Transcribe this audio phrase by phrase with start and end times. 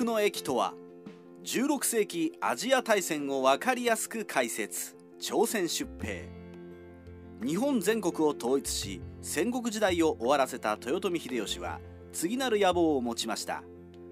[0.00, 0.74] の駅とは
[1.44, 6.28] 16世紀アジア大戦を分かりやすく解説朝鮮出兵。
[7.44, 11.80] 日本全国を統一し戦国時代を終わらせた豊臣秀吉は
[12.12, 13.62] 次なる野望を持ちました。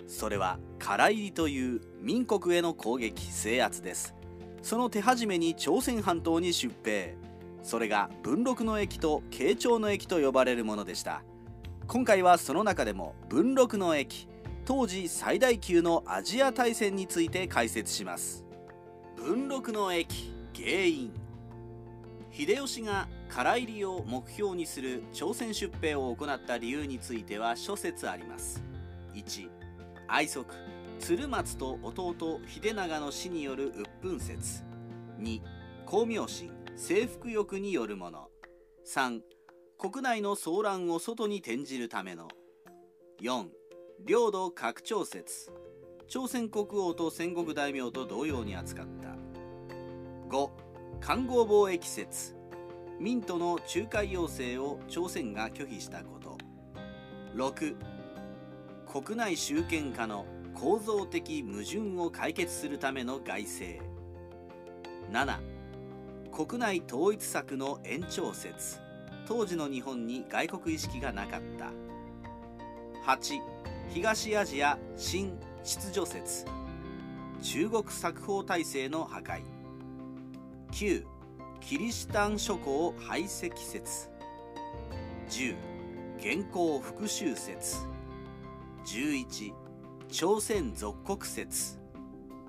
[0.07, 4.15] それは唐入りという民国への攻撃制圧です。
[4.63, 7.17] その手始めに朝鮮半島に出兵。
[7.63, 11.23] それが文禄の駅と慶長の駅と呼ばれるものでした。
[11.87, 14.29] 今回はその中でも文禄の駅
[14.65, 18.45] 当時最大級のアジア大戦について解説します。
[19.17, 21.13] 文禄の駅原因。
[22.33, 28.63] 秀吉が唐入りを目標にする朝鮮出兵を行った理由については諸説あります。
[29.15, 29.49] 1
[30.09, 30.55] 愛則
[30.99, 34.65] 鶴松と弟秀長の死による鬱憤説。
[35.19, 35.41] 2
[35.87, 36.51] 光明心。
[36.77, 38.29] 征服欲によるもの。
[38.87, 39.21] 3
[39.79, 42.29] 国内の騒乱を外に転じるための。
[43.23, 43.49] 4
[44.07, 45.53] 領土拡張説。
[46.09, 49.11] 朝鮮国王と戦国大名と同様に扱った。
[50.35, 50.51] 5
[51.01, 52.35] 環合貿易説。
[52.99, 56.39] 民との仲介要請を朝鮮が拒否したこと。
[57.37, 57.77] 6
[58.87, 63.85] 国内集権化の構造的矛盾を解決するための外政。
[65.13, 65.39] 7
[66.33, 68.81] 国内統一策の延長説。
[69.29, 71.71] 当時の日本に外国意識がなかった。
[73.13, 73.61] 8
[73.93, 76.45] 東アジア新秩序説。
[77.43, 79.43] 中国作法体制の破壊。
[80.71, 81.05] 9
[81.61, 84.09] キリシタン諸侯排斥説。
[85.31, 85.57] 10
[86.21, 87.79] 元寇復讐説。
[88.87, 89.53] 11
[90.09, 91.81] 朝鮮属国説。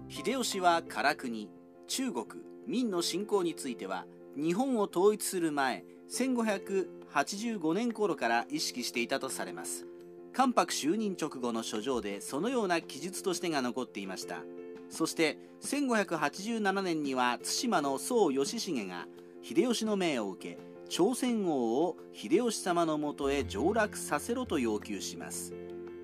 [0.10, 1.50] 秀吉は唐国。
[1.88, 2.26] 中国
[2.68, 4.06] 明の侵攻については
[4.38, 9.91] 日本を統一する前1585年頃から意識していたとされます。
[10.34, 14.38] 関白就任直後の書状でそのような記述としてが残っていました。
[14.90, 19.08] そして1587年には対馬の宋義重が
[19.42, 25.54] 秀吉の命を受け朝鮮王を秀吉様のもとへ上洛させろと要求します。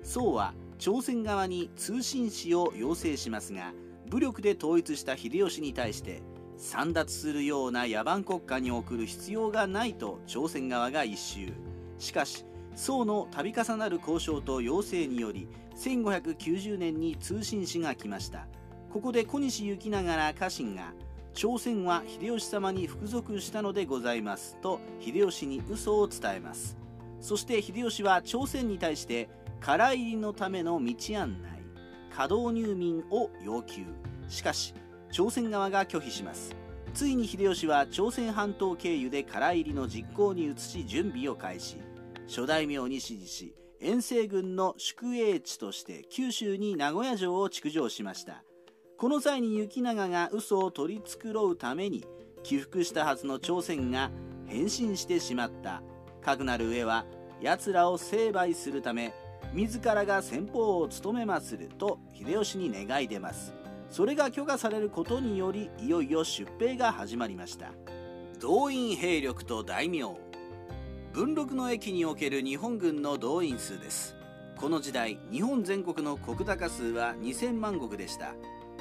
[0.02, 3.74] 宋は朝鮮側に通信使を要請しますが
[4.08, 6.22] 武力で統一した秀吉に対して
[6.56, 11.52] 散奪するような野蛮国家に送る必要がないと朝鮮側が一周
[11.98, 12.44] しかし
[12.78, 18.46] 宋の度重なる交渉と要請により1590年に通信使が来ました。
[18.92, 20.92] ここで小西行長ら家臣が
[21.34, 26.78] 朝鮮は秀吉様に服属したのでございますと秀吉に嘘を伝えます。
[27.20, 29.28] そして秀吉は朝鮮に対して
[29.60, 31.58] 唐入りのための道案内
[32.10, 33.82] 稼働入民を要求。
[34.28, 34.72] しかし
[35.10, 36.54] 朝鮮側が拒否します。
[36.94, 41.87] ついに秀吉は朝鮮半島経由で唐入りの実行に移し準備を開始。
[42.28, 48.44] 諸大名に指示し遠征軍の宿営地として九州に名古屋城を築城しました。
[48.98, 52.04] この際に行長が嘘を取り繕うために
[52.42, 54.10] 起伏したはずの朝鮮が
[54.46, 55.82] 変身してしまった。
[56.20, 57.06] かくなる上は
[57.40, 59.14] 奴らを成敗するため
[59.54, 63.54] 自らが先方を務めますると秀吉に願い出ます。
[63.90, 67.72] それが許可されることによりいよいよ出兵が始まりました。
[68.40, 70.27] 動員兵力と大名。
[71.18, 74.14] 文禄の駅における日本軍の動員数です。
[74.56, 78.36] この時代日本全国の石高数は2000万石でした。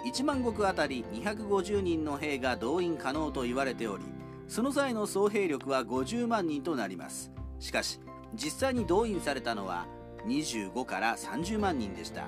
[0.06, 4.04] 1万石あたり250人の兵が動員可能と言われており
[4.48, 7.32] その際の総兵力は50万人となります。
[7.58, 8.00] しかし
[8.36, 9.88] 実際に動員されたのは
[10.28, 12.28] 25から30万人でした。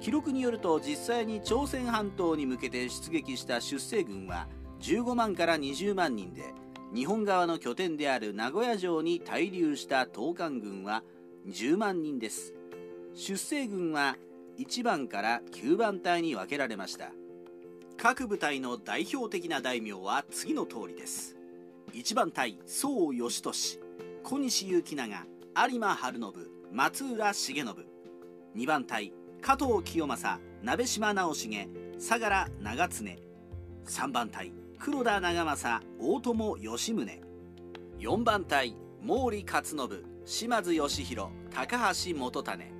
[0.00, 4.48] 記録によると実際に朝鮮半島に向けて出撃した出征軍は
[4.80, 6.54] 15万から20万人で
[6.94, 11.02] 日本側の拠点である名古屋城に滞留した東韓軍は
[11.48, 12.54] 10万人です。
[13.14, 14.16] 出征軍は
[14.58, 17.10] 1番から9番隊に分けられました。
[17.96, 21.36] 各部隊の代表的な大名は次の通りです。
[21.92, 23.80] 1番隊宋義俊
[24.22, 25.26] 小西行長
[25.68, 26.32] 有馬晴信
[26.70, 27.64] 松浦重信。
[28.54, 33.04] 2番隊加藤清正鍋島直重相良長常。
[33.84, 37.20] 3番隊黒田長政大友義宗。
[37.98, 39.78] 4番隊毛利勝信
[40.26, 42.72] 島津義弘高橋元種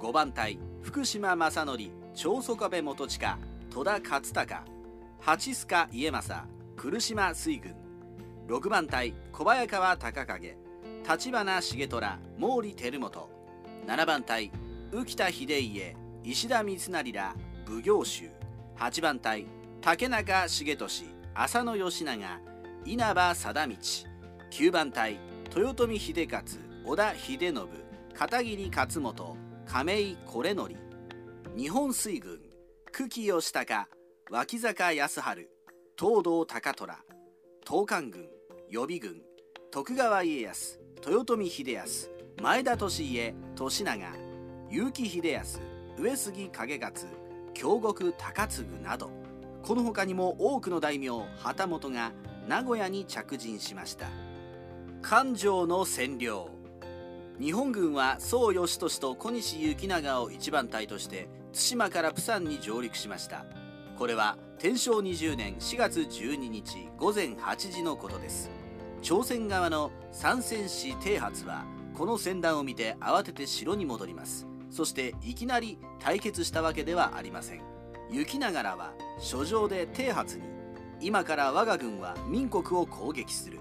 [0.00, 1.78] 5番隊福島正則
[2.14, 3.36] 長宗我部元親
[3.70, 4.64] 戸田勝孝
[5.20, 6.34] 八須賀家政
[6.76, 7.74] 来島水軍。
[8.48, 10.56] 6番隊小早川隆景
[11.04, 12.00] 立花重虎
[12.38, 13.28] 毛利輝元。
[13.86, 14.50] 7番隊
[14.90, 17.34] 浮田秀家石田三成ら
[17.66, 18.30] 奉行衆。
[18.78, 19.44] 8番隊
[19.80, 20.76] 竹中重利
[21.34, 22.40] 浅野義長
[22.84, 23.76] 稲葉貞道
[24.50, 25.18] 9番隊
[25.56, 27.68] 豊臣秀勝織田秀信
[28.14, 29.36] 片桐勝元
[29.66, 30.70] 亀井惟則
[31.56, 32.38] 日本水軍
[32.92, 33.88] 久喜義高
[34.30, 35.48] 脇坂康晴
[35.96, 36.98] 東堂高虎
[37.66, 38.26] 東海軍
[38.68, 39.22] 予備軍
[39.70, 42.10] 徳川家康豊臣秀康
[42.42, 43.72] 前田利家利長
[44.68, 45.60] 結城秀康
[45.96, 47.06] 上杉景勝
[47.54, 49.21] 京極高次など。
[49.62, 52.12] この他にも多くの大名旗本が
[52.48, 54.08] 名古屋に着陣しました。
[55.02, 56.50] 関城の占領。
[57.40, 63.44] 日本軍は宋義俊と小西行長を一番隊として対馬から釜山に上陸しました。
[63.96, 68.50] これは天正20年4月12日午前8時のことです。
[69.00, 71.64] 朝鮮側の三戦士帝発は
[71.94, 74.46] この船団を見て慌てて城に戻ります。
[74.70, 77.81] そしていきなり対決したわけではありません。
[78.12, 80.44] 行ながらは書状で帝発に
[81.00, 83.58] 今から我が軍は民国を攻撃する。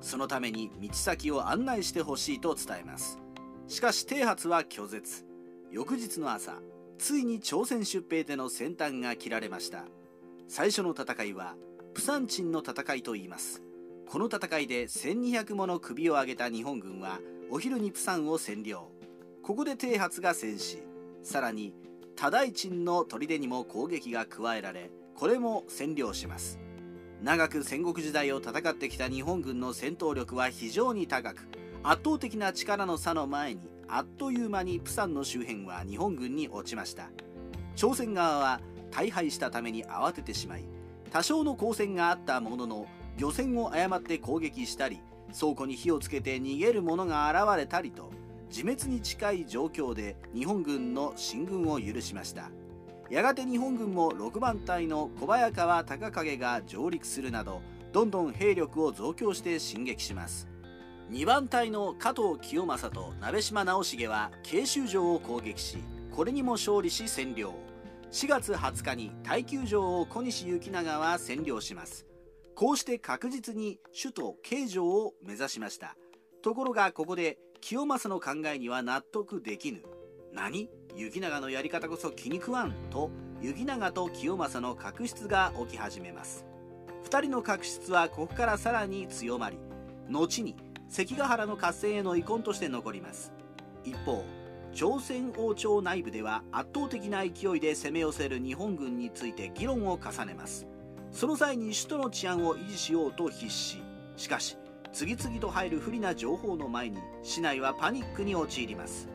[0.00, 3.18] そのために道先を案内してほしいと伝えます。
[3.66, 5.24] しかし帝発は拒絶。
[5.72, 6.60] 翌日の朝
[6.98, 9.86] ついに朝鮮出兵での先端が切られました。
[10.46, 11.56] 最初の戦いは
[11.94, 13.62] プサンチンの戦いと言います。
[14.06, 17.18] この戦いで1200もの首を挙げた日本軍は
[17.50, 18.90] お昼にプサンを占領。
[19.42, 20.82] ここで帝発が戦死
[21.22, 21.72] さらに
[22.16, 26.58] 多大鎮の砦にも攻撃が加えられこれも占領します。
[27.22, 31.48] 長く戦国時代を戦ってきた日本軍の戦闘力は非常に高く
[31.82, 37.10] 圧倒的な力の差の前にあっという間にプサンの周辺は日本軍に落ちました。
[37.76, 38.60] 朝鮮側は
[38.90, 40.64] 大敗したために慌ててしまい
[41.10, 42.86] 多少の交戦があったものの
[43.18, 45.00] 漁船を誤って攻撃したり
[45.38, 48.12] 倉庫に火をつけて逃げる者が現れたりと
[48.54, 52.52] 自滅に近い状況で日本軍の進軍を許しました。
[53.10, 57.62] やがて日本軍も6番隊の小早川隆景が上陸するなど
[57.92, 60.46] どんどん兵力を増強して進撃します。
[61.10, 65.78] 2番隊の加藤清正と鍋島直重は慶州城を攻撃し
[66.12, 67.54] これにも勝利し占領。
[68.12, 72.06] 4月20日に耐久城を小西行長は占領します。
[72.54, 75.96] こうして確実に首都慶城を目指しました。
[76.40, 79.80] ところがここで清正の考えには納得できぬ。
[80.34, 80.68] 何？
[80.96, 83.10] 行長のやり方こそ気に食わんと。
[83.40, 86.44] 行長と清正の確執が起き始めます。
[87.06, 89.56] 2人の確執はここからさらに強まり
[90.10, 90.56] 後に
[90.90, 93.32] 関ヶ原の合戦への遺恨として残ります。
[93.82, 94.26] 一方
[94.74, 100.66] 朝鮮王朝内部では圧倒的な勢いで攻め寄せる日本軍について議論を重ねます。
[101.12, 103.82] その際に首都の治安を維持しようと必死。
[104.18, 104.58] しかし
[104.94, 109.08] 次々と入る不利な情報の前に市内はパニックに陥ります。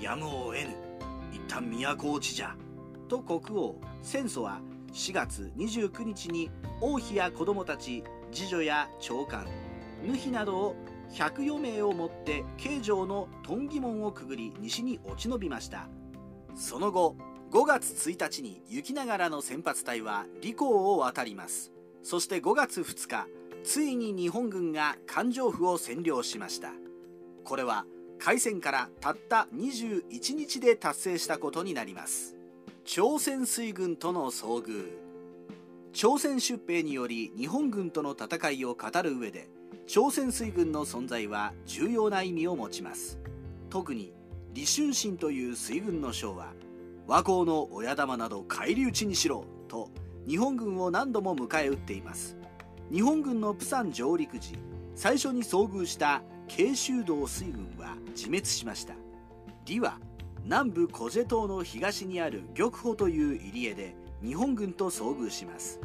[0.00, 0.68] やむを得ぬ
[1.30, 2.56] 一旦都落ちじゃ
[3.08, 4.62] と国王戦争は
[4.94, 6.50] 4月29日に
[6.80, 9.46] 王妃や子供たち次女や長官
[10.02, 10.76] 主などを
[11.10, 15.88] 104名をもって京城の遁義門をくぐり西に落ち延びました。
[16.54, 17.16] その後
[17.50, 21.70] 5月1日に雪ながらの先発隊は李光を渡ります。
[22.02, 23.26] そして5月2日
[23.64, 26.72] ついに日本軍が環状府を占領しました。
[27.44, 27.86] これは
[28.18, 32.36] 開戦からたった21日で達成したことになります。
[32.84, 34.90] 朝鮮水軍との遭遇。
[35.92, 39.48] 朝鮮出兵により日本軍との戦いを語る上で
[39.86, 43.18] 朝鮮水軍の存在は重要な意味を持ちます。
[43.70, 44.12] 特に
[44.54, 46.52] 李春心という水軍の将は
[47.06, 49.90] 和光の親玉など返り討ちにしろと
[50.26, 52.36] 日本軍を何度も迎え撃っています。
[52.90, 54.58] 日本軍のプサン上陸時
[54.94, 58.94] 最初に遭遇した慶州道水軍は自滅しました。
[59.66, 59.98] 李は
[60.44, 65.80] 南部コジェ島の東にある玉穂という入り江で日本軍と遭遇します。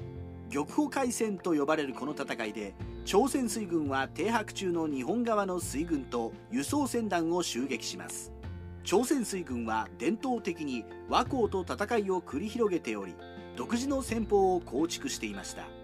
[0.51, 2.73] 玉穂海戦と呼ばれるこの戦いで
[3.05, 8.31] 朝鮮水軍は停泊中の日本側の水軍と輸送船団を襲撃します。
[8.83, 13.15] 朝鮮水軍は伝統的に和光と戦いを繰り広げており
[13.57, 15.76] 独自の戦法を構築していました。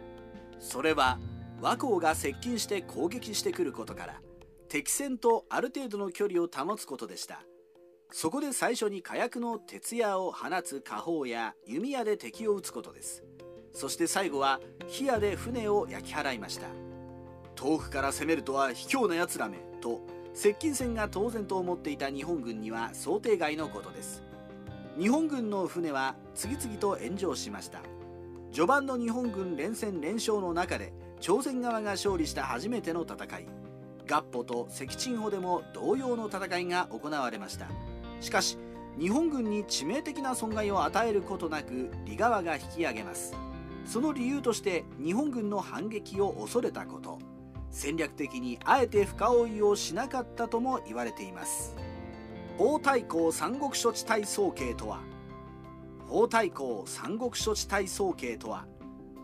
[0.63, 1.19] それは
[1.61, 4.21] 和光が接近して攻撃してくることから
[4.69, 7.43] 敵船とある程度の距離を保つことでした。
[8.11, 13.23] そこで最初に火薬の鉄矢を放つ火砲や弓矢で敵を撃つことです。
[13.73, 16.67] そして最後は火矢で船を焼き払いました。
[17.55, 20.01] 遠くから攻めるとは卑怯な奴らめと
[20.33, 24.23] 接近戦が当然と思っていた日本軍には想定外のことです。
[24.97, 27.81] 日本軍の船は次々と炎上しました。
[28.53, 33.47] 序盤の日本軍連戦連勝の中で朝鮮側が勝利した初めての戦い。
[34.07, 37.65] 合浦と赤鎮穂でも同様の戦いが行われました。
[38.21, 38.59] しかし
[38.99, 43.33] 日本軍に致命的な損害を与えることなく李側が引き上げます。
[43.87, 47.17] その理由として日本軍の反撃を恐れたこと。
[47.71, 51.75] 戦略的にあえて深追いをしなかったとも言われています。
[52.59, 54.99] 大太閤三国処置隊総計とは
[56.07, 58.65] 法太閤三国処置体総計とは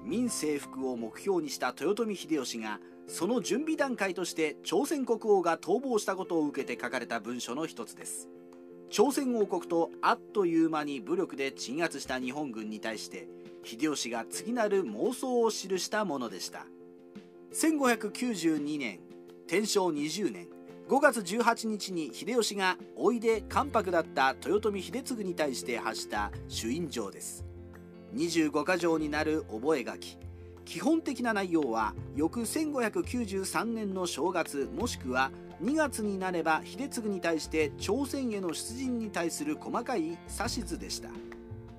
[0.03, 8.29] 民征服を目標にした豊臣秀吉がその準備段階として朝鮮国王が逃亡したことを受けて書かれた文書の一つです。
[8.89, 13.27] 朝鮮王国とあっという間に武力で鎮圧した日本軍に対して
[13.63, 16.65] 秀吉が次なる妄想を記したものでした。
[17.53, 18.99] 1592年
[19.47, 20.47] 天正20年
[20.89, 27.45] 5月18日に秀吉がおいで関白だった豊臣秀次に対して発した朱印状です。
[28.15, 29.85] 25か条になる覚書。
[30.65, 35.29] 基本的な内容は翌1593年の正月もしくは
[35.61, 40.17] 2月になれば秀次に対して朝鮮への出陣に対する細かい指
[40.65, 41.09] 図でした。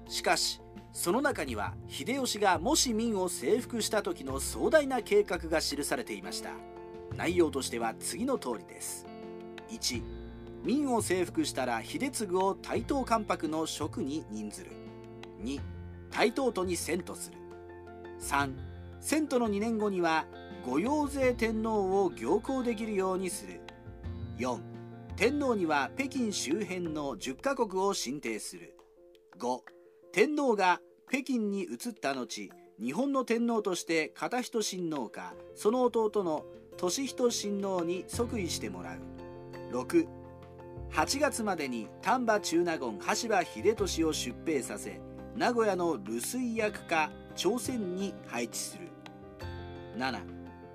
[0.09, 0.61] しかし
[0.93, 6.50] その中には秀吉がもし明を征服した時の壮大な計画が記されていました。
[7.20, 9.06] 内容としては次の通りです。
[9.68, 10.02] 1
[10.64, 14.70] 明を征服したら秀次を台東関白の職に任ずる。
[15.42, 15.60] 2
[16.10, 17.36] 台東都に遷都する。
[18.22, 18.54] 3
[19.02, 20.24] 遷都の2年後には
[20.64, 23.60] 御用税天皇を行幸できるようにする。
[24.38, 24.58] 4
[25.16, 28.78] 天皇には北京周辺の10カ国を進呈する。
[29.38, 29.58] 5
[30.12, 32.50] 天皇が北京に移った後
[32.80, 36.46] 日本の天皇として片人親王かその弟の
[36.80, 38.99] 俊人親王に即位してもらう。
[39.70, 44.99] 68月までに丹波中納言羽柴秀俊を出兵させ
[45.37, 48.88] 名古屋の留守役か朝鮮に配置する。
[49.99, 50.20] 7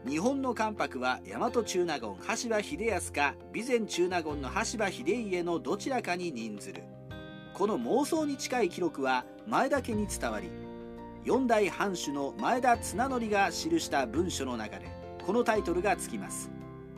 [0.08, 6.84] 日本の関白は大和中納言羽柴秀康か備前中納言の羽柴秀家のどちらかに任ずる。
[7.56, 10.52] この妄想に近い記録は前田家に伝わり
[11.24, 14.95] 四代藩主の前田綱則が記した文書の中で
[15.26, 16.52] このタイトルがつきます。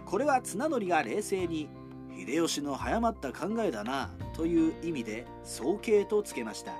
[0.05, 1.69] これは綱則が冷静に
[2.13, 6.73] 秀吉の早まった考えだなという意味で早計とつけました。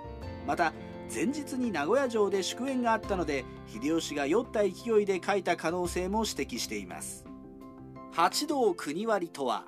[0.45, 0.73] また
[1.13, 7.25] 前日に名古屋城で祝宴があったので秀吉が酔った勢いで書いた可能性も指摘しています。
[8.11, 9.67] 八道国割とは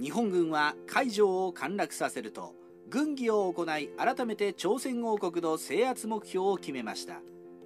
[0.00, 2.54] 日本軍は海上を陥落させると
[2.88, 7.20] 軍議を行い改めて朝鮮王国の制圧目標を決めました。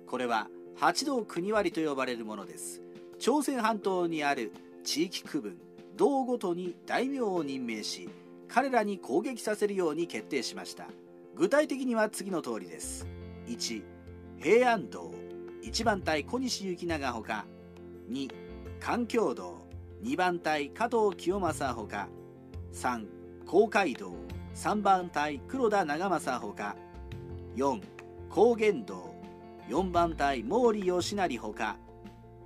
[0.07, 2.81] これは八道国割と呼ばれるものです。
[3.19, 4.53] 朝鮮半島にある
[4.85, 5.59] 地域区分
[5.97, 8.09] 道ごとに大名を任命し
[8.49, 10.87] 彼らに攻撃させるように決定しました。
[11.35, 13.07] 具体的には次の通りです。
[13.47, 13.83] 1
[14.39, 15.13] 平安道。
[15.63, 17.45] 1番隊小西行長ほか。
[18.11, 18.31] 2
[18.81, 19.59] 環境道。
[20.03, 22.09] 2番隊加藤清正ほか。
[22.73, 23.07] 3
[23.47, 24.13] 公会道。
[24.55, 26.75] 3番隊黒田長政ほか。
[27.57, 27.83] 4
[28.31, 29.15] 高原道。
[29.69, 31.77] 4番隊毛利義成ほか。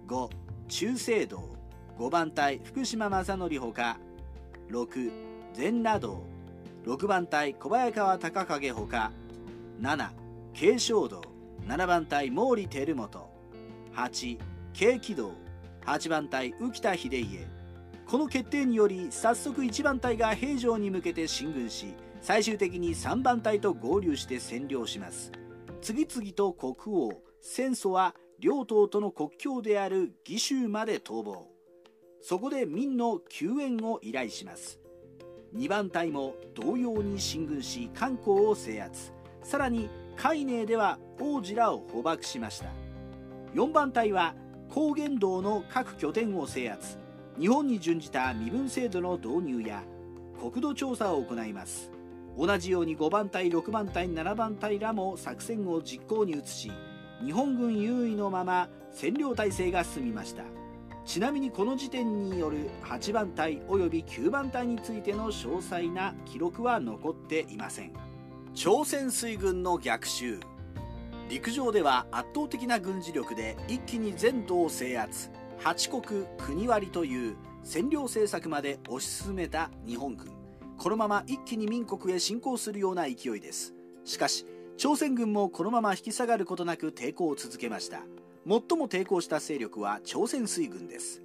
[0.08, 0.28] 5
[0.72, 1.38] 中正道。
[1.98, 3.98] 5番隊福島正則ほか。
[4.70, 5.12] 6
[5.52, 6.22] 全羅道。
[6.86, 9.12] 6番隊小早川隆景ほか。
[9.82, 10.08] 7
[10.54, 11.20] 慶祥道。
[11.68, 13.28] 7番隊毛利輝元。
[13.94, 14.38] 8
[14.72, 15.32] 慶喜道。
[15.84, 17.46] 8番隊浮田秀家。
[18.06, 25.32] この決定により早速1番隊が平城に向けて進軍し最終的に3番隊と合流して占領します。
[25.82, 27.12] 次々と国王
[27.42, 31.46] 戦争は両党との国境である義州まで逃亡。
[32.20, 34.80] そこで明の救援を依頼します。
[35.54, 39.12] 2番隊も同様に進軍し漢江を制圧。
[39.44, 42.66] さらに海寧では王子らを捕獲しました。
[43.54, 44.34] 4番隊は
[44.68, 46.98] 高原道の各拠点を制圧。
[47.38, 49.84] 日本に準じた身分制度の導入や
[50.40, 51.92] 国土調査を行います。
[52.36, 56.72] 同じように5番隊6番隊7番隊らも作戦を実行に移し
[57.24, 60.42] 日本軍優位のまま占領体制が進みました。
[61.04, 67.92] ちなみにこの時点による8番隊及び9番隊についての詳細な記録は残っていません。
[68.54, 70.40] 朝鮮水軍の逆襲。
[71.28, 75.30] 陸上では圧倒的な軍事力で一気に全土を制圧。
[75.58, 80.28] 八国国割という占領政策まで推し進めた日本軍。
[80.76, 83.74] このまま一気に民国へ侵攻するような勢いです。
[84.04, 84.44] しかし
[84.82, 87.98] 朝鮮軍もこのまま引き下がることなく抵抗を続けました。
[88.44, 91.22] 最も抵抗した勢力は朝鮮水軍です。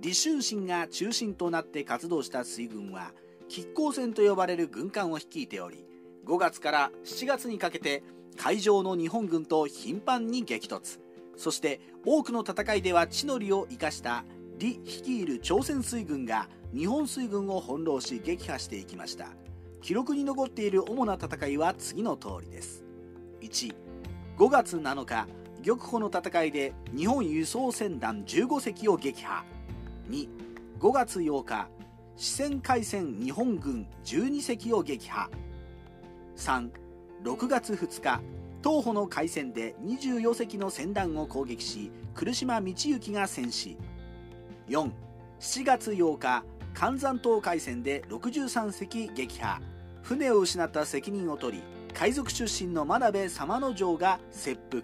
[0.00, 3.10] 李春心が中心となって活動した水軍は
[3.52, 5.84] 亀甲戦と呼ばれる軍艦を率いており
[6.26, 8.04] 5月から7月にかけて
[8.36, 11.00] 海上の日本軍と頻繁に激突。
[11.36, 14.24] そして多くの戦いでは地の利を生かした
[14.60, 19.30] 李率いる朝鮮水軍が日本水軍を翻弄し撃破していきました。
[19.80, 22.81] 記録に残っている主な戦いは次の通りです。
[23.46, 25.26] 15月7日
[25.64, 29.44] 玉穂の戦いで日本輸送船団15隻を撃破。
[30.10, 31.68] 25月8日
[32.16, 35.30] 四川海戦日本軍12隻を撃破。
[36.36, 36.70] 3
[37.24, 38.20] 6月2日
[38.62, 43.76] 東穂の海戦で24隻の船団を攻撃し来島道行が戦死
[44.68, 46.44] 47月8日
[46.74, 49.60] 関山島海戦で63隻撃破。
[50.02, 51.62] 船を失った責任を取り
[51.94, 54.82] 海賊出身の真鍋様之丞が切腹。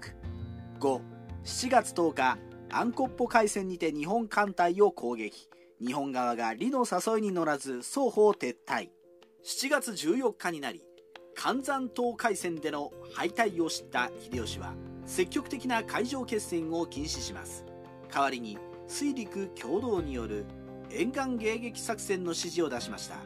[0.79, 2.39] 57月10日
[2.71, 5.49] アンコッポ海戦にて日本艦隊を攻撃。
[5.85, 8.91] 日本側が李の誘いに乗らず双方撤退。
[9.45, 10.83] 7月14日になり
[11.35, 14.75] 関山島海戦での敗退を知った秀吉は
[15.07, 17.65] 積極的な海上決戦を禁止します。
[18.13, 20.45] 代わりに水陸共同による
[20.91, 23.17] 沿岸迎撃作戦の指示を出しました。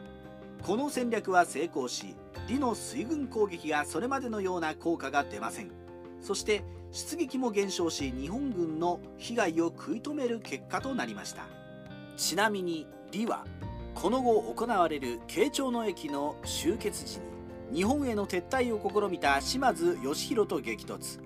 [0.61, 2.15] この戦略は成功し
[2.47, 5.71] 李の水軍攻撃がそれまでのような効果が出ません。
[6.21, 11.47] そして出撃も減少し日本軍の被害を食い止める結果となりました。
[12.17, 13.45] ちなみに李は
[13.95, 17.19] この後行われる慶長の駅の終結時
[17.71, 21.19] に日本への撤退を試みた島津義弘と激突。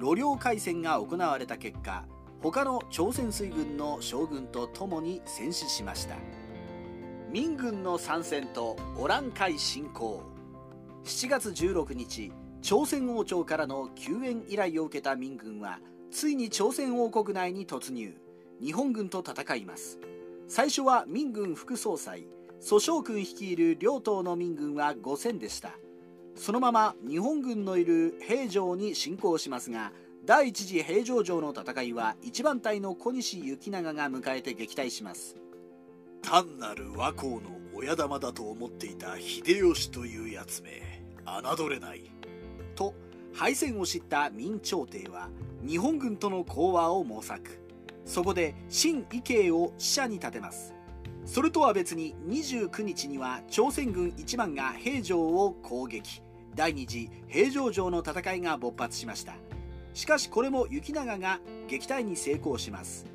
[0.00, 2.06] 路領海戦が行われた結果
[2.42, 6.16] 他の朝鮮水軍の将軍と共に戦死しました。
[7.30, 10.29] 民軍の参戦とオラン海侵攻。
[11.04, 12.30] 7月16日
[12.60, 15.80] 朝鮮王朝からの救援依頼を受けた民軍は
[16.10, 18.14] ついに朝鮮王国内に突入。
[18.60, 19.98] 日本軍と戦います。
[20.46, 22.26] 最初は民軍副総裁
[22.60, 25.70] 蘇将軍率いる両党の民軍は5000でした。
[26.34, 29.92] そのまま日本軍のいる平城に侵攻しますが
[30.26, 35.36] 第一次平城城の戦いは一番隊の小西行長が迎えて撃退します。
[36.20, 40.82] 単なる和光の親玉だと思っていた秀吉というやつめ
[41.24, 42.10] 侮れない。
[42.74, 42.92] と
[43.32, 45.30] 敗戦を知った明朝廷は
[45.66, 47.58] 日本軍との講和を模索。
[48.04, 50.74] そこで新義慶を使者に立てます。
[51.24, 56.20] それとは別に29日には朝鮮軍1万が平城を攻撃。
[56.54, 59.36] 第二次平城城の戦いが勃発しました。
[59.94, 63.06] しかしこれも行長が撃退に成功します。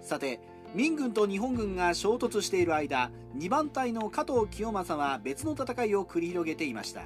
[0.00, 0.40] さて
[0.74, 7.02] 民軍と日本軍が衝突している間2番隊の加藤清正は別の戦いを繰り広げていました。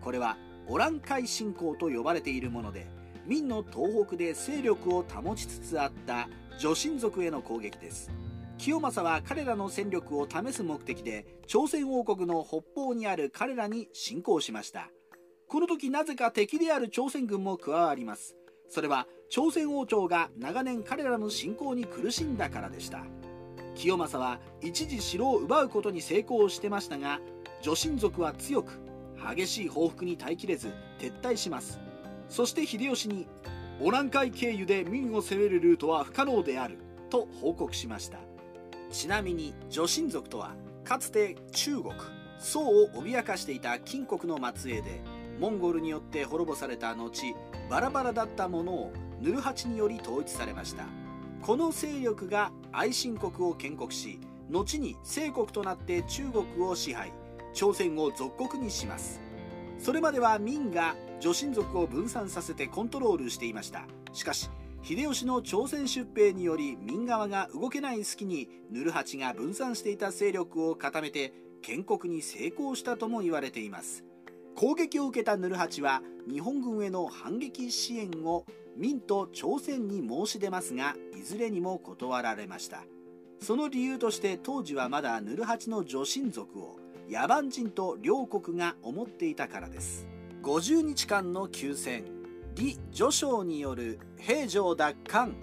[0.00, 2.86] これはオラン海侵攻と呼ばれているもので
[3.26, 8.10] 明の東北で勢力を保ちつつあった女神族への攻撃です。
[8.58, 14.88] 清正は彼らの戦力を試す目的で朝鮮王国の北方にある彼らに侵攻しました。
[15.48, 18.36] この時なぜか敵である朝鮮軍も加わります。
[18.68, 23.06] それは朝鮮王朝が長年彼らの侵攻に苦しんだからでした。
[23.74, 27.18] 清正は一時城を奪うことに成功してましたが
[27.62, 28.78] 女神族は強く
[29.34, 31.80] 激しい報復に耐えきれず撤退します。
[32.28, 33.26] そして秀吉に
[33.80, 36.76] オラン海経由で明を攻めるルートは不可能である
[37.08, 38.18] と報告しました。
[38.90, 41.94] ちなみに女神族とはかつて中国
[42.38, 45.00] 宋を脅かしていた金国の末裔で
[45.40, 47.34] モンゴルによって滅ぼされた後
[47.70, 50.84] バラバラだったものをヌルハチにより統一されました。
[51.42, 54.18] この勢力が愛新国を建国し
[54.50, 57.12] 後に清国となって中国を支配
[57.52, 59.20] 朝鮮を属国にします。
[59.78, 63.86] それまでは明が女神族を分散させてコントロールしていました。
[64.12, 64.50] しかし
[64.82, 71.32] 秀吉の朝鮮出兵により明側が動けない隙にヌルハチが分散していた勢力を固めて
[71.62, 74.04] 建国に成功したとも言われています。
[74.56, 78.44] 攻撃を受けたヌルハチは日本軍への反撃支援を
[78.76, 82.84] 明と朝鮮に申し出ますがいずれにも断られました。
[83.40, 90.06] その理由として当時はまだヌルハチの女神族を野蛮人と両国が思っていたからです。
[90.42, 92.04] 50日間の休戦。
[92.54, 95.34] 李序章による平城奪還。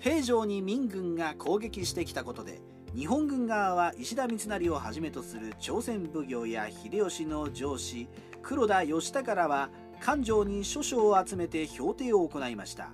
[0.00, 2.60] 平城に民軍が攻撃してきたことで
[2.94, 8.08] 日本軍側は石田三成をはじめとする朝鮮奉行や秀吉の上司
[8.42, 9.68] 黒田義孝らは
[10.00, 12.90] 官城に諸将を集めて評定を行いました。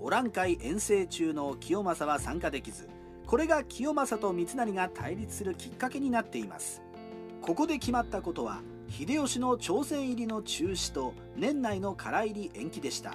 [0.00, 2.88] オラン海遠征中の清正は参加できず
[3.26, 6.82] これが清正と三成が対立するきっかけになっています。
[7.42, 13.14] ここで決まったことは秀吉の朝鮮入りの中止と年内の唐入り延期でした。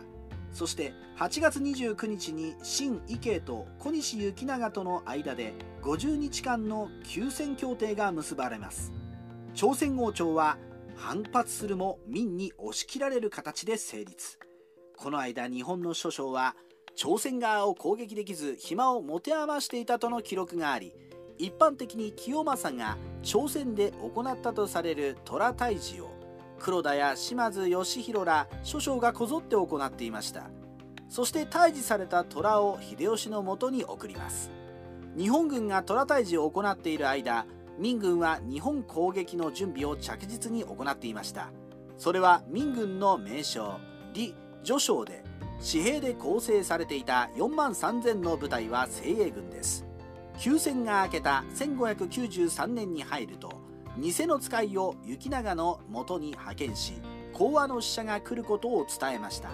[0.52, 8.92] そして8月29日に新義慶と小西行長との間で50日間の休戦協定が結ばれます。
[9.54, 10.58] 朝鮮王朝は
[10.96, 14.38] 反発するも民に押し切られる形で成立。
[14.98, 16.56] この間日本の諸将は
[16.96, 20.94] 朝鮮側を攻撃できず暇を持て余していたとの記録があり
[21.38, 26.12] 一般的に清正が朝鮮で行ったとされる虎退治を
[26.60, 30.52] 黒田や島津義弘ら諸将がこぞって行っていました。
[31.10, 34.52] そして退治された虎を秀吉のもとに送ります。
[35.18, 37.46] 日本軍が虎退治を行っている間
[37.82, 41.52] 民軍は日本攻撃の準備を着実に行っていました
[41.98, 43.80] それは民軍の名将
[44.14, 45.24] 李序章で
[45.60, 49.88] 紙幣で構成されていた4万3000の部隊は精鋭軍です
[50.38, 53.52] 休戦が明けた1593年に入ると
[53.98, 56.94] 偽の使いを行長のもとに派遣し
[57.34, 59.50] 講和の使者が来ることを伝えました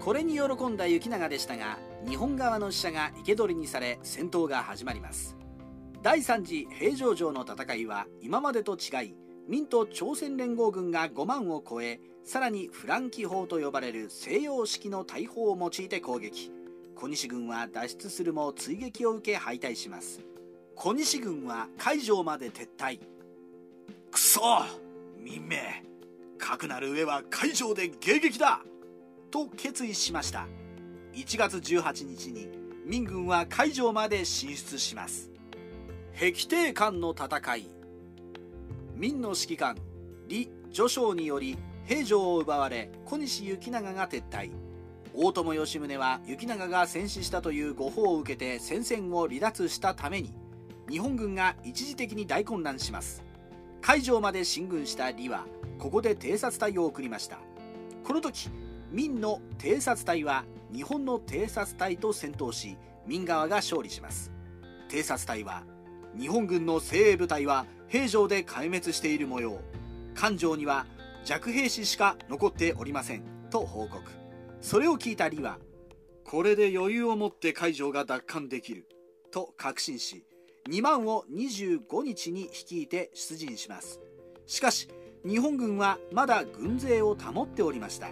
[0.00, 1.76] これに喜んだ行長でしたが
[2.08, 5.37] 日本側の使者が生け捕りにされ戦闘が始まります
[6.00, 9.14] 第3次平城城の戦いは今までと違い
[9.48, 16.52] 明と朝鮮連合軍が5万を超えさらにフランキ砲と呼ばれる西洋式の大砲を用いて攻撃。
[16.94, 20.20] 小西軍は脱出するも追撃を受け敗退します。
[20.74, 23.00] 小西軍は海上まで撤退。
[24.10, 24.40] くそ
[25.18, 25.82] 民名
[26.38, 28.62] かくなる上は海上で迎撃だ!
[29.30, 30.46] と決意しました。
[31.14, 32.48] 1月18日に
[32.84, 35.27] 民軍は海上まで進出します。
[36.14, 37.68] 壁帝間の戦い。
[38.96, 39.76] 明の指揮官
[40.28, 44.50] 李序章により平城を奪われ小西行長が撤退。
[45.14, 50.34] 大友義宗は行長が戦死したという誤報を受けて戦線を離脱したために
[50.88, 53.22] 日本軍が一時的に大混乱します。
[53.80, 55.46] 海上まで進軍した李は
[55.78, 57.38] ここで偵察隊を送りました。
[58.04, 58.50] この時
[58.90, 64.32] 明の偵察隊は日本の偵察隊と戦闘し明側が勝利します。
[64.88, 65.62] 偵察隊は
[66.16, 69.60] 日本軍の精鋭部隊は平城で壊滅している模様。
[70.14, 70.86] 艦上には
[71.24, 73.22] 弱兵士しか残っておりません。
[73.50, 74.02] と報告。
[74.60, 75.58] それを聞いた李は
[76.24, 78.86] これで余裕を持って海上が奪還できる。
[79.30, 80.24] と確信し
[80.68, 84.00] 2万を25日に率いて出陣します。
[84.46, 84.88] しかし
[85.26, 88.08] 日本軍はまだ軍勢を保っておりました。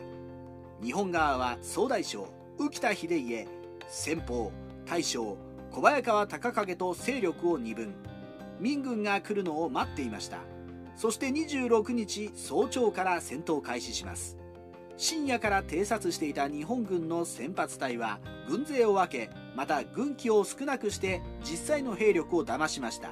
[0.83, 2.29] 日本側は総大将
[2.59, 3.47] 浮田秀家
[3.89, 4.53] 先方
[4.85, 5.37] 大将
[5.71, 7.95] 小早川隆景と勢力を二分。
[8.59, 10.39] 民軍が来るのを待っていました。
[10.97, 14.37] そして26日早朝から戦闘開始します。
[14.97, 23.11] 深夜から偵察していた日本軍の先発隊は軍勢を分けまた軍機を少なくして実際の兵力を騙しました。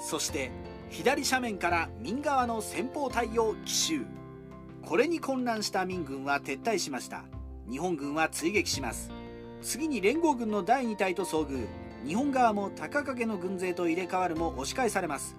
[0.00, 0.50] そして
[0.88, 4.06] 左斜面から民側の先方隊を奇襲。
[4.82, 7.24] これに混乱した民軍は撤退しました。
[7.70, 9.10] 日本軍は追撃します。
[9.60, 11.66] 次に連合軍の第2隊と遭遇。
[12.06, 15.36] 日本側も高影の軍勢と入れ替わるも押し返されます。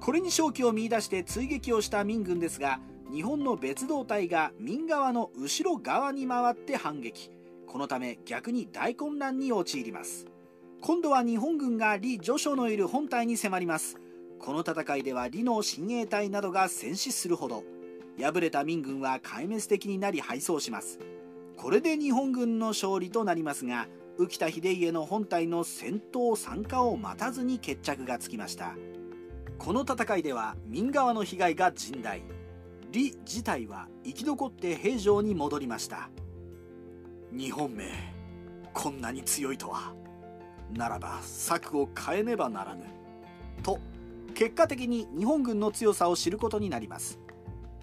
[0.00, 2.80] これに勝機を見出して追撃をした民軍ですが
[3.12, 7.30] 日本の別動隊が民側の後ろ側に回って反撃。
[7.68, 10.26] このため逆に大混乱に陥ります。
[10.80, 13.96] 今度は日本軍が李序章のいる本隊に迫ります。
[14.40, 17.62] この戦いでは李の親衛隊などが戦死するほど。
[18.20, 20.98] 敗れた民軍は壊滅的になり敗走します。
[21.56, 23.86] これで日本軍の勝利となりますが
[24.18, 28.74] 浮田秀家の本隊の戦闘参加を待たずに決着がつきました。
[29.58, 32.22] この戦いでは民側の被害が甚大。
[32.92, 36.10] 李自体は生き残って平城に戻りました。
[37.30, 37.84] 日本名
[38.74, 39.94] こんなに強いとは。
[40.72, 42.86] ならば策を変えねばならぬ。
[43.62, 43.78] と
[44.34, 47.20] 結果的に日本軍の強さを知ることになります。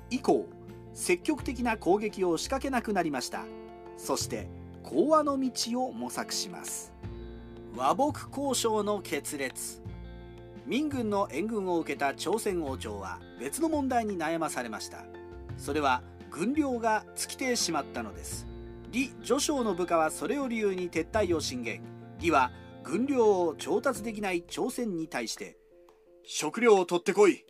[0.10, 0.45] 以降
[0.93, 3.45] 積極的な攻撃を仕掛けなくなりました。
[3.95, 4.50] そして
[4.86, 6.93] 講和の道を模索します。
[7.76, 9.82] 和睦交渉の決裂。
[10.67, 15.04] 民軍の援軍を受けた朝鮮王朝は別の問題に悩まされました。
[15.58, 18.45] それは軍領が尽きてしまったのです。
[18.93, 21.82] 李序章の部下はそれを理由に撤退を進言。
[22.19, 22.52] 李は
[22.84, 25.58] 軍領を調達できない朝鮮に対して
[26.24, 27.43] 食料を取ってこい。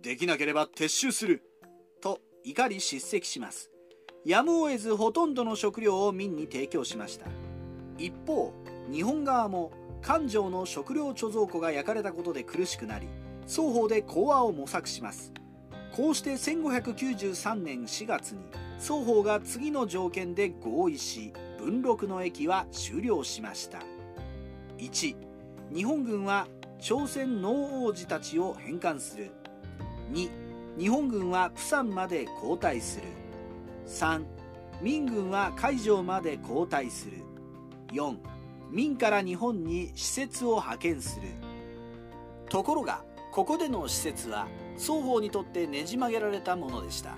[0.00, 1.42] できなければ撤収する。
[2.00, 3.70] と怒り叱責します。
[4.24, 7.26] やむを得ずほとんどの食料を民に提供しました。
[7.98, 8.52] 一方
[8.90, 13.08] 日本側も艦上の食料貯蔵庫が焼かれたことで苦しくなり
[13.46, 15.32] 双方で講和を模索します。
[15.94, 18.40] こうして1593年4月に
[18.78, 23.80] 双方が次の条件で合意し文禄の駅は終了しました。
[24.78, 25.16] 1
[25.74, 26.46] 日本軍は
[26.78, 29.30] 朝鮮農王子たちを返還する。
[30.12, 30.30] 2
[30.78, 33.27] 日本軍は釜山まで後退する。
[33.88, 34.24] 3
[34.80, 37.24] 民軍は海上まで後退する。
[37.92, 38.16] 4
[38.70, 41.28] 民から日本に施設を派遣する。
[42.50, 44.46] ところがここでの施設は
[44.76, 47.16] 双方にとってねじ曲げられたものでした。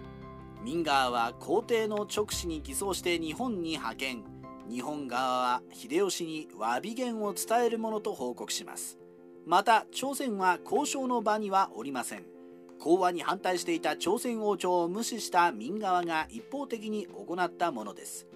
[0.63, 4.25] 民側は皇帝の直使に偽装して日本に派遣。
[4.69, 8.99] 日本側は秀吉に詫び言を伝えるものと報告します。
[9.45, 12.40] また朝鮮は交渉の場にはおりません。
[12.81, 18.27] 講和に反対していた朝鮮王朝を無視した民側が一方的に行ったものです。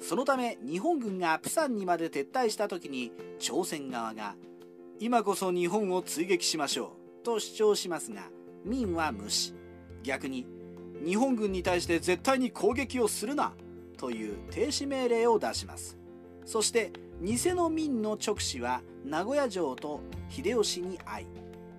[0.00, 4.36] そのため日本軍がプサンにまで撤退した時に朝鮮側が
[5.00, 8.28] 今こそ日本を追撃しましょうと主張しますが
[8.64, 9.54] 民は無視。
[10.02, 10.46] 逆に
[11.04, 13.52] 日本軍に対して絶対に攻撃をするな
[13.96, 15.98] という停止命令を出します。
[16.44, 21.26] そして偽の明の勅使は名古屋城と秀吉に会い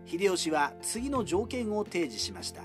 [0.08, 2.62] 秀吉は次の条件を提示しました。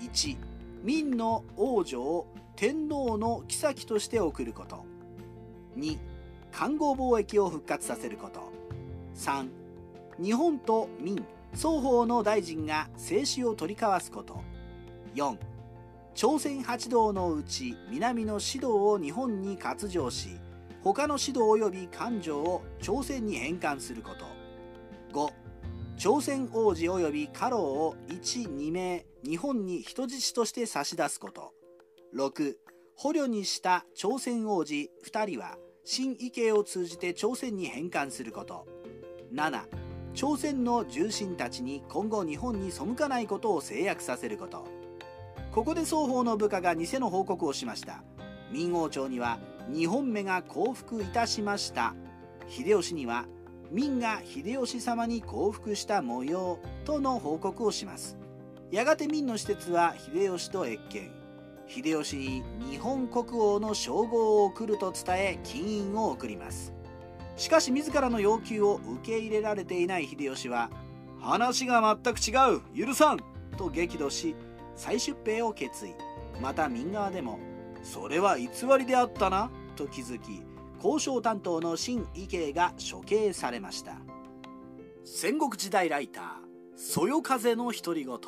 [0.00, 0.36] 1
[0.82, 4.84] 明の王女を天皇の妃として送ること。
[5.78, 5.96] 2
[6.50, 8.52] 環合貿易を復活させること。
[9.14, 9.48] 3
[10.18, 11.16] 日本と明
[11.52, 14.42] 双方の大臣が静止を取り交わすこと。
[15.14, 15.38] 4
[16.14, 20.30] 朝鮮八道のうち南の指導を日本に割譲し
[20.82, 24.26] 他の指導及び勘定を朝鮮に返還すること。
[25.12, 25.43] 5
[25.96, 31.52] 朝鮮王子及び家老を12名日本に人質として差し出すこと。
[32.16, 32.54] 6
[32.96, 38.66] 捕虜にした朝鮮王子2人は新意形を通じて朝鮮に返還すること。
[39.32, 39.62] 7
[40.14, 44.66] 朝鮮の重臣たちに今後日本に背かないことを制約させること。
[45.52, 48.02] ここで双方の部下が偽の報告をしました。
[48.52, 49.38] 明王朝には
[49.72, 51.94] 日本目が降伏いたしました。
[52.48, 53.26] 秀吉には
[53.74, 58.16] 明が秀吉様に降伏した模様との報告をします。
[58.70, 61.10] やがて明の使節は秀吉と謁見。
[61.66, 66.72] 秀吉に日本国王の称号を送ると伝え金印を送ります。
[67.34, 70.70] しかし自らの要求を受け入れられていない秀吉は
[71.20, 73.18] 話が全く違う許さん
[73.56, 74.36] と激怒し
[74.76, 75.94] 再出兵を決意。
[76.40, 77.40] また民側でも
[77.82, 80.42] それは偽りであったなと気づき
[80.84, 83.96] 交渉担当の新意慶が処刑されました。
[85.02, 86.24] 戦国時代ライター
[86.76, 88.18] そよ風の独り言。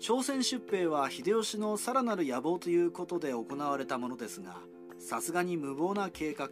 [0.00, 4.56] 朝鮮出兵は秀吉のさらなる野望ということで行われたものですが
[4.98, 6.48] さすがに無謀な計画。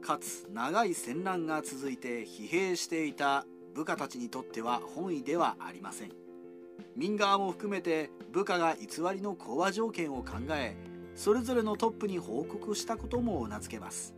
[0.00, 3.44] かつ長い戦乱が続いて疲弊していた
[3.74, 6.12] 部下たちにとっては本意ではありません。
[6.96, 10.74] 民側も含めて部下が偽りの講和条件を考え
[11.14, 14.14] それぞれのトップに報告したこともうなずけます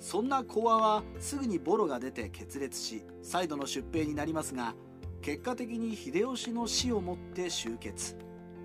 [0.00, 4.74] そんな講和はすぐにボロが出て決裂し再度の出兵になりますが
[5.20, 8.16] 結果的に秀吉の死をもって終結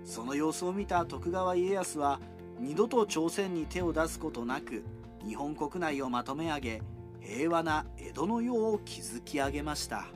[0.04, 2.20] その様子を見た徳川家康は
[2.58, 4.82] 二度と朝鮮に手を出すことなく
[5.24, 6.82] 日本国内をまとめ上げ
[7.20, 10.06] 平和な江戸の世を築き上げました。